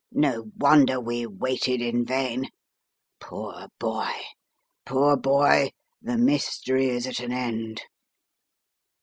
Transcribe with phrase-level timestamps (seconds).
[0.13, 2.49] No wonder we waited in vain.
[3.19, 4.09] Poor boy,
[4.83, 5.69] poor boy,
[6.01, 7.83] the mystery is at an end."